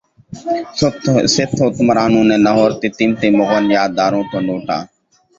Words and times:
سکھ 1.35 1.55
حکمرانوں 1.61 2.23
نے 2.29 2.37
لاہور 2.45 2.71
کی 2.81 2.87
قیمتی 2.97 3.29
مغل 3.37 3.65
یادگاروں 3.71 4.23
کو 4.31 4.37
لوٹا 4.47 4.77